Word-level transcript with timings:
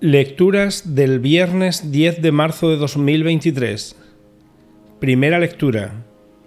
Lecturas 0.00 0.94
del 0.94 1.18
viernes 1.18 1.90
10 1.90 2.22
de 2.22 2.30
marzo 2.30 2.70
de 2.70 2.76
2023. 2.76 3.96
Primera 5.00 5.40
lectura. 5.40 6.04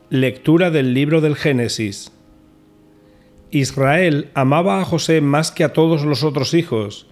Lectura 0.10 0.72
del 0.72 0.94
libro 0.94 1.20
del 1.20 1.36
Génesis. 1.36 2.14
Israel 3.50 4.30
amaba 4.36 4.80
a 4.80 4.86
José 4.86 5.20
más 5.20 5.52
que 5.52 5.66
a 5.66 5.74
todos 5.74 6.06
los 6.06 6.24
otros 6.24 6.54
hijos, 6.54 7.08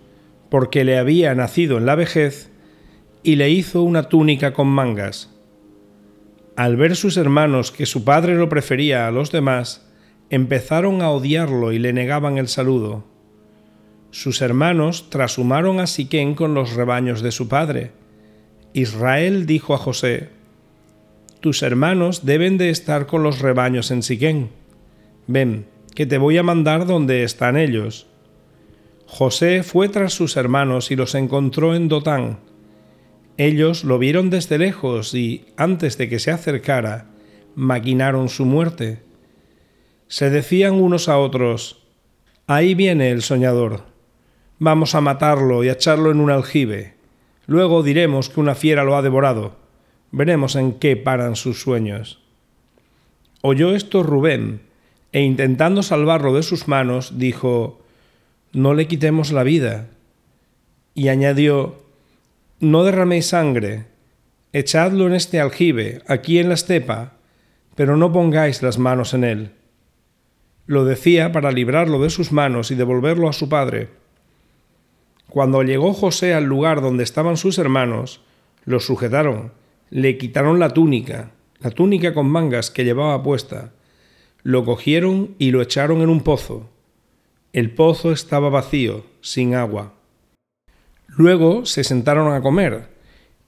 porque 0.50 0.86
le 0.86 0.98
había 0.98 1.36
nacido 1.36 1.78
en 1.78 1.86
la 1.86 1.96
vejez, 1.96 2.54
y 3.22 3.36
le 3.36 3.50
hizo 3.50 3.84
una 3.84 4.04
túnica 4.04 4.54
con 4.54 4.70
mangas. 4.70 5.38
Al 6.56 6.78
ver 6.78 6.96
sus 6.96 7.18
hermanos 7.18 7.70
que 7.74 7.86
su 7.86 8.06
padre 8.06 8.36
lo 8.36 8.48
prefería 8.48 9.10
a 9.10 9.12
los 9.12 9.34
demás, 9.34 9.92
empezaron 10.30 11.02
a 11.02 11.10
odiarlo 11.10 11.74
y 11.74 11.80
le 11.80 11.92
negaban 11.92 12.38
el 12.38 12.48
saludo. 12.48 13.09
Sus 14.12 14.42
hermanos 14.42 15.10
trashumaron 15.10 15.80
a 15.80 15.88
Siquén 15.88 16.34
con 16.34 16.54
los 16.54 16.74
rebaños 16.74 17.22
de 17.22 17.32
su 17.32 17.48
padre. 17.48 17.92
Israel 18.74 19.46
dijo 19.46 19.74
a 19.74 19.78
José, 19.78 20.30
Tus 21.42 21.62
hermanos 21.62 22.26
deben 22.26 22.58
de 22.58 22.70
estar 22.70 23.06
con 23.06 23.24
los 23.24 23.40
rebaños 23.40 23.92
en 23.92 24.02
Siquén. 24.02 24.50
Ven, 25.28 25.68
que 25.96 26.06
te 26.06 26.18
voy 26.18 26.38
a 26.38 26.44
mandar 26.44 26.86
donde 26.86 27.24
están 27.24 27.56
ellos. 27.56 28.08
José 29.06 29.64
fue 29.64 29.90
tras 29.90 30.14
sus 30.14 30.38
hermanos 30.38 30.92
y 30.92 30.96
los 30.96 31.16
encontró 31.16 31.76
en 31.76 31.88
Dotán. 31.88 32.40
Ellos 33.38 33.84
lo 33.84 34.00
vieron 34.00 34.30
desde 34.30 34.58
lejos 34.58 35.14
y, 35.14 35.46
antes 35.56 35.98
de 35.98 36.10
que 36.10 36.20
se 36.20 36.32
acercara, 36.32 37.08
maquinaron 37.56 38.30
su 38.30 38.46
muerte. 38.46 39.04
Se 40.08 40.30
decían 40.30 40.76
unos 40.76 41.10
a 41.10 41.18
otros, 41.18 41.88
Ahí 42.48 42.74
viene 42.74 43.12
el 43.12 43.22
soñador. 43.22 43.84
Vamos 44.62 44.94
a 44.94 45.00
matarlo 45.00 45.64
y 45.64 45.70
a 45.70 45.74
echarlo 45.74 46.12
en 46.12 46.20
un 46.20 46.32
aljibe. 46.32 46.96
Luego 47.48 47.82
diremos 47.82 48.28
que 48.30 48.42
una 48.42 48.56
fiera 48.56 48.84
lo 48.84 48.98
ha 48.98 49.02
devorado. 49.02 49.56
Veremos 50.12 50.58
en 50.58 50.74
qué 50.74 50.98
paran 50.98 51.38
sus 51.38 51.62
sueños. 51.62 52.22
Oyó 53.42 53.74
esto 53.74 54.04
Rubén, 54.04 54.60
e 55.14 55.22
intentando 55.22 55.82
salvarlo 55.82 56.34
de 56.34 56.44
sus 56.44 56.68
manos, 56.68 57.18
dijo, 57.18 57.80
No 58.52 58.74
le 58.74 58.88
quitemos 58.88 59.32
la 59.32 59.44
vida. 59.44 59.88
Y 60.94 61.08
añadió, 61.08 61.82
No 62.60 62.84
derraméis 62.84 63.28
sangre, 63.28 63.86
echadlo 64.52 65.08
en 65.08 65.14
este 65.14 65.40
aljibe, 65.40 66.02
aquí 66.06 66.38
en 66.38 66.50
la 66.50 66.56
estepa, 66.56 67.14
pero 67.76 67.96
no 67.96 68.12
pongáis 68.12 68.62
las 68.62 68.78
manos 68.78 69.14
en 69.14 69.24
él. 69.24 69.52
Lo 70.66 70.84
decía 70.84 71.32
para 71.32 71.54
librarlo 71.54 72.02
de 72.04 72.10
sus 72.10 72.34
manos 72.34 72.72
y 72.72 72.76
devolverlo 72.76 73.30
a 73.30 73.34
su 73.34 73.48
padre 73.48 73.99
cuando 75.30 75.64
llegó 75.64 75.94
José 75.94 76.34
al 76.34 76.46
lugar 76.46 76.82
donde 76.82 77.04
estaban 77.04 77.38
sus 77.38 77.58
hermanos, 77.58 78.22
lo 78.66 78.80
sujetaron, 78.80 79.54
le 79.90 80.18
quitaron 80.18 80.60
la 80.60 80.70
túnica, 80.74 81.32
la 81.60 81.72
túnica 81.72 82.14
con 82.14 82.30
mangas 82.30 82.72
que 82.72 82.84
llevaba 82.84 83.22
puesta, 83.22 83.74
lo 84.44 84.66
cogieron 84.66 85.36
y 85.38 85.52
lo 85.52 85.62
echaron 85.62 86.02
en 86.02 86.10
un 86.10 86.22
pozo. 86.22 86.70
El 87.54 87.72
pozo 87.72 88.12
estaba 88.12 88.50
vacío, 88.50 89.06
sin 89.22 89.56
agua. 89.56 89.94
Luego 91.08 91.66
se 91.66 91.84
sentaron 91.84 92.34
a 92.34 92.42
comer, 92.42 92.90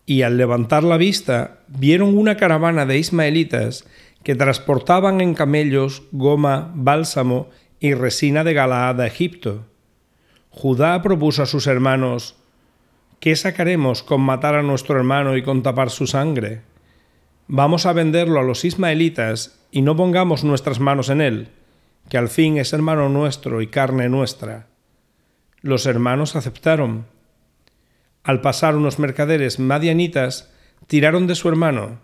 y 0.06 0.24
al 0.24 0.38
levantar 0.38 0.84
la 0.84 0.98
vista 0.98 1.62
vieron 1.68 2.18
una 2.18 2.36
caravana 2.36 2.86
de 2.86 2.98
ismaelitas 2.98 3.86
que 4.24 4.36
transportaban 4.36 5.22
en 5.22 5.34
camellos 5.34 6.04
goma, 6.12 6.72
bálsamo 6.76 7.50
y 7.80 7.94
resina 7.94 8.44
de 8.44 8.54
Galaad 8.54 9.02
a 9.02 9.08
Egipto. 9.08 9.66
Judá 10.52 11.02
propuso 11.02 11.42
a 11.42 11.46
sus 11.46 11.66
hermanos, 11.66 12.36
¿qué 13.22 13.38
sacaremos 13.38 14.04
con 14.04 14.20
matar 14.20 14.56
a 14.56 14.62
nuestro 14.62 14.98
hermano 14.98 15.38
y 15.38 15.44
con 15.44 15.64
tapar 15.64 15.90
su 15.90 16.08
sangre? 16.08 16.62
Vamos 17.48 17.86
a 17.86 17.94
venderlo 17.94 18.40
a 18.40 18.44
los 18.44 18.66
ismaelitas 18.66 19.60
y 19.72 19.82
no 19.82 19.96
pongamos 19.96 20.44
nuestras 20.44 20.82
manos 20.82 21.10
en 21.10 21.22
él, 21.22 21.48
que 22.10 22.18
al 22.18 22.28
fin 22.28 22.58
es 22.58 22.74
hermano 22.74 23.08
nuestro 23.08 23.62
y 23.62 23.68
carne 23.68 24.10
nuestra. 24.10 24.68
Los 25.62 25.86
hermanos 25.86 26.36
aceptaron. 26.36 27.06
Al 28.24 28.42
pasar 28.42 28.76
unos 28.76 29.00
mercaderes 29.00 29.58
madianitas, 29.58 30.52
tiraron 30.88 31.28
de 31.28 31.36
su 31.36 31.48
hermano, 31.48 32.00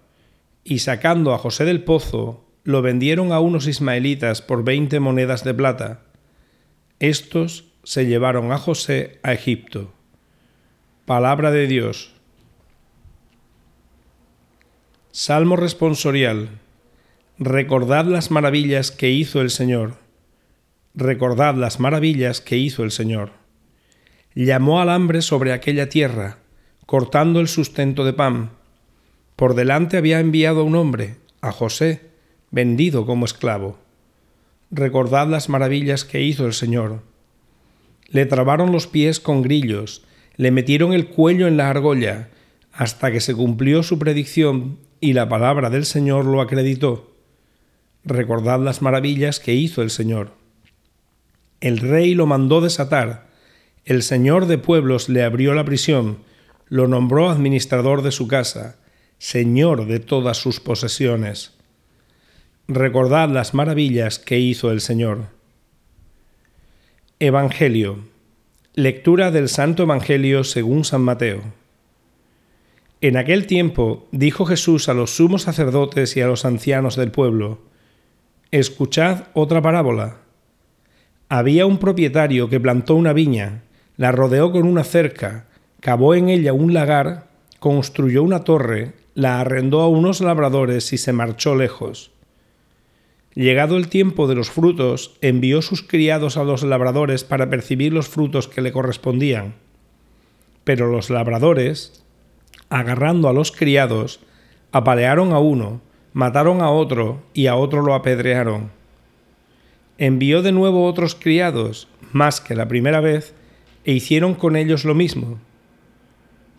y 0.64 0.80
sacando 0.80 1.34
a 1.34 1.38
José 1.38 1.66
del 1.66 1.84
pozo, 1.84 2.46
lo 2.64 2.82
vendieron 2.82 3.34
a 3.34 3.42
unos 3.42 3.68
ismaelitas 3.68 4.42
por 4.42 4.64
veinte 4.64 5.02
monedas 5.02 5.44
de 5.44 5.54
plata. 5.54 6.02
Estos 7.00 7.74
se 7.88 8.06
llevaron 8.06 8.52
a 8.52 8.58
José 8.58 9.18
a 9.24 9.32
Egipto. 9.32 9.94
Palabra 11.06 11.52
de 11.52 11.68
Dios. 11.68 12.12
Salmo 15.14 15.56
responsorial. 15.56 16.50
Recordad 17.40 18.04
las 18.04 18.30
maravillas 18.30 18.92
que 18.92 19.12
hizo 19.12 19.40
el 19.40 19.50
Señor. 19.50 19.94
Recordad 20.96 21.56
las 21.56 21.80
maravillas 21.80 22.42
que 22.42 22.58
hizo 22.58 22.84
el 22.84 22.92
Señor. 22.92 23.32
Llamó 24.36 24.82
al 24.82 24.90
hambre 24.90 25.22
sobre 25.22 25.54
aquella 25.54 25.88
tierra, 25.88 26.40
cortando 26.86 27.40
el 27.40 27.48
sustento 27.48 28.04
de 28.04 28.12
pan. 28.12 28.50
Por 29.38 29.56
delante 29.56 29.96
había 29.96 30.20
enviado 30.20 30.66
un 30.66 30.76
hombre, 30.76 31.16
a 31.40 31.54
José, 31.54 32.02
vendido 32.52 33.06
como 33.06 33.24
esclavo. 33.24 33.80
Recordad 34.72 35.30
las 35.30 35.48
maravillas 35.48 36.04
que 36.04 36.22
hizo 36.22 36.46
el 36.46 36.54
Señor 36.54 37.02
le 38.10 38.26
trabaron 38.26 38.72
los 38.72 38.88
pies 38.88 39.20
con 39.20 39.42
grillos, 39.42 40.04
le 40.36 40.52
metieron 40.52 40.94
el 40.94 41.08
cuello 41.08 41.48
en 41.48 41.58
la 41.58 41.70
argolla, 41.70 42.30
hasta 42.72 43.12
que 43.12 43.22
se 43.22 43.34
cumplió 43.34 43.84
su 43.84 43.98
predicción 43.98 44.78
y 45.00 45.14
la 45.14 45.30
palabra 45.30 45.70
del 45.70 45.86
Señor 45.86 46.26
lo 46.26 46.42
acreditó. 46.42 47.12
Recordad 48.04 48.60
las 48.60 48.82
maravillas 48.82 49.40
que 49.40 49.54
hizo 49.54 49.82
el 49.82 49.90
Señor. 49.90 50.32
El 51.60 51.80
rey 51.80 52.14
lo 52.14 52.26
mandó 52.26 52.62
desatar, 52.62 53.28
el 53.84 54.04
Señor 54.04 54.46
de 54.46 54.58
pueblos 54.58 55.10
le 55.10 55.24
abrió 55.24 55.54
la 55.54 55.66
prisión, 55.66 56.20
lo 56.68 56.88
nombró 56.88 57.30
administrador 57.30 58.02
de 58.02 58.12
su 58.12 58.28
casa, 58.28 58.78
Señor 59.18 59.88
de 59.88 60.00
todas 60.00 60.38
sus 60.38 60.60
posesiones. 60.60 61.54
Recordad 62.68 63.30
las 63.30 63.54
maravillas 63.54 64.20
que 64.20 64.40
hizo 64.40 64.72
el 64.72 64.82
Señor. 64.82 65.37
Evangelio. 67.20 67.98
Lectura 68.76 69.32
del 69.32 69.50
Santo 69.50 69.82
Evangelio 69.82 70.44
según 70.44 70.84
San 70.84 71.02
Mateo. 71.02 71.42
En 73.02 73.18
aquel 73.18 73.48
tiempo 73.48 74.08
dijo 74.12 74.46
Jesús 74.46 74.88
a 74.88 74.94
los 74.94 75.16
sumos 75.16 75.42
sacerdotes 75.42 76.16
y 76.16 76.22
a 76.22 76.28
los 76.28 76.46
ancianos 76.46 76.96
del 76.96 77.10
pueblo, 77.10 77.58
Escuchad 78.52 79.30
otra 79.34 79.64
parábola. 79.64 80.18
Había 81.28 81.66
un 81.66 81.80
propietario 81.80 82.50
que 82.50 82.60
plantó 82.60 82.94
una 82.94 83.14
viña, 83.14 83.64
la 83.96 84.12
rodeó 84.12 84.52
con 84.52 84.68
una 84.68 84.84
cerca, 84.84 85.48
cavó 85.80 86.14
en 86.14 86.30
ella 86.30 86.54
un 86.54 86.76
lagar, 86.76 87.30
construyó 87.58 88.22
una 88.22 88.44
torre, 88.44 88.94
la 89.16 89.40
arrendó 89.40 89.82
a 89.82 89.88
unos 89.88 90.22
labradores 90.22 90.94
y 90.94 91.00
se 91.00 91.14
marchó 91.14 91.56
lejos. 91.56 92.12
Llegado 93.38 93.78
el 93.78 93.88
tiempo 93.88 94.26
de 94.26 94.34
los 94.34 94.50
frutos, 94.50 95.16
envió 95.22 95.62
sus 95.62 95.84
criados 95.84 96.38
a 96.38 96.44
los 96.44 96.64
labradores 96.64 97.24
para 97.24 97.52
percibir 97.52 97.94
los 97.94 98.08
frutos 98.08 98.48
que 98.48 98.62
le 98.62 98.72
correspondían. 98.72 99.54
Pero 100.64 100.88
los 100.88 101.12
labradores, 101.12 102.04
agarrando 102.70 103.30
a 103.30 103.34
los 103.34 103.52
criados, 103.52 104.22
apalearon 104.72 105.34
a 105.34 105.38
uno, 105.38 105.82
mataron 106.14 106.62
a 106.62 106.72
otro 106.72 107.22
y 107.36 107.46
a 107.46 107.56
otro 107.56 107.84
lo 107.84 107.94
apedrearon. 107.94 108.72
Envió 110.00 110.42
de 110.42 110.52
nuevo 110.52 110.88
otros 110.88 111.14
criados, 111.14 111.88
más 112.12 112.42
que 112.42 112.56
la 112.56 112.68
primera 112.68 113.02
vez, 113.02 113.36
e 113.86 113.94
hicieron 113.94 114.34
con 114.34 114.56
ellos 114.56 114.84
lo 114.84 114.96
mismo. 114.96 115.38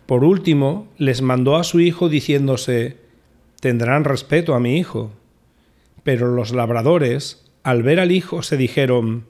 Por 0.05 0.23
último, 0.23 0.87
les 0.97 1.21
mandó 1.21 1.57
a 1.57 1.65
su 1.65 1.81
hijo 1.81 2.07
diciéndose, 2.07 2.95
Tendrán 3.59 4.05
respeto 4.05 4.55
a 4.55 4.61
mi 4.61 4.77
hijo. 4.77 5.11
Pero 6.09 6.31
los 6.31 6.51
labradores, 6.53 7.45
al 7.61 7.83
ver 7.83 7.99
al 7.99 8.11
hijo, 8.11 8.41
se 8.41 8.57
dijeron, 8.57 9.27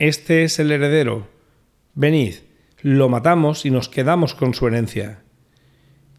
Este 0.00 0.42
es 0.42 0.58
el 0.58 0.72
heredero, 0.72 1.28
venid, 1.94 2.34
lo 2.80 3.08
matamos 3.08 3.64
y 3.64 3.70
nos 3.70 3.88
quedamos 3.88 4.34
con 4.34 4.52
su 4.52 4.66
herencia. 4.66 5.22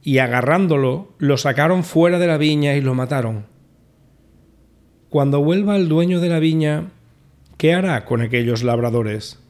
Y 0.02 0.20
agarrándolo, 0.20 1.14
lo 1.18 1.36
sacaron 1.36 1.84
fuera 1.84 2.18
de 2.18 2.28
la 2.28 2.38
viña 2.38 2.76
y 2.76 2.82
lo 2.82 2.94
mataron. 2.94 3.48
Cuando 5.10 5.44
vuelva 5.44 5.76
el 5.76 5.90
dueño 5.90 6.22
de 6.22 6.30
la 6.30 6.40
viña, 6.40 6.92
¿qué 7.58 7.74
hará 7.74 8.06
con 8.06 8.22
aquellos 8.22 8.64
labradores? 8.64 9.42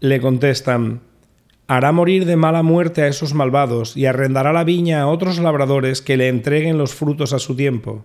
Le 0.00 0.20
contestan, 0.20 1.00
hará 1.66 1.92
morir 1.92 2.26
de 2.26 2.36
mala 2.36 2.62
muerte 2.62 3.00
a 3.00 3.08
esos 3.08 3.32
malvados 3.32 3.96
y 3.96 4.04
arrendará 4.04 4.52
la 4.52 4.64
viña 4.64 5.00
a 5.00 5.06
otros 5.06 5.38
labradores 5.38 6.02
que 6.02 6.18
le 6.18 6.28
entreguen 6.28 6.76
los 6.76 6.94
frutos 6.94 7.32
a 7.32 7.38
su 7.38 7.56
tiempo. 7.56 8.04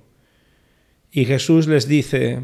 Y 1.16 1.24
Jesús 1.24 1.68
les 1.68 1.88
dice, 1.88 2.42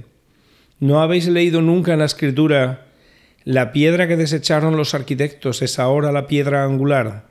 ¿no 0.80 1.02
habéis 1.02 1.28
leído 1.28 1.62
nunca 1.62 1.92
en 1.92 2.00
la 2.00 2.06
escritura 2.06 2.88
La 3.44 3.74
piedra 3.74 4.08
que 4.08 4.16
desecharon 4.16 4.78
los 4.78 4.94
arquitectos 4.94 5.62
es 5.62 5.78
ahora 5.78 6.14
la 6.14 6.26
piedra 6.26 6.64
angular. 6.64 7.28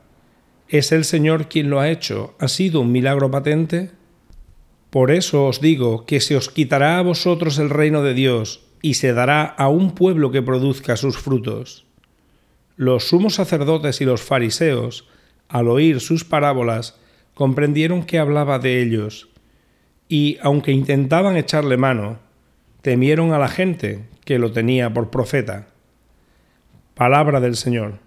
¿Es 0.69 0.93
el 0.93 1.07
Señor 1.07 1.49
quien 1.49 1.71
lo 1.71 1.81
ha 1.81 1.89
hecho? 1.89 2.35
¿Ha 2.41 2.49
sido 2.49 2.83
un 2.83 2.93
milagro 2.93 3.31
patente? 3.31 3.91
Por 4.91 5.11
eso 5.11 5.47
os 5.47 5.63
digo 5.63 6.05
que 6.05 6.21
se 6.21 6.37
os 6.37 6.51
quitará 6.51 6.99
a 6.99 7.03
vosotros 7.03 7.59
el 7.59 7.71
reino 7.71 8.03
de 8.03 8.13
Dios 8.13 8.61
y 8.83 8.95
se 8.95 9.15
dará 9.15 9.43
a 9.45 9.69
un 9.69 9.95
pueblo 9.95 10.31
que 10.31 10.43
produzca 10.43 10.97
sus 10.97 11.17
frutos. 11.17 11.87
Los 12.77 13.09
sumos 13.09 13.37
sacerdotes 13.37 14.03
y 14.03 14.05
los 14.05 14.21
fariseos, 14.21 15.09
al 15.49 15.69
oír 15.69 16.01
sus 16.01 16.23
parábolas, 16.23 17.01
comprendieron 17.33 18.03
que 18.03 18.19
hablaba 18.19 18.59
de 18.59 18.83
ellos, 18.83 19.30
y 20.11 20.39
aunque 20.43 20.73
intentaban 20.73 21.37
echarle 21.37 21.77
mano, 21.77 22.19
temieron 22.83 23.33
a 23.33 23.39
la 23.39 23.47
gente 23.47 24.07
que 24.25 24.41
lo 24.41 24.51
tenía 24.51 24.93
por 24.93 25.09
profeta. 25.09 25.69
Palabra 26.95 27.39
del 27.41 27.55
Señor. 27.55 28.01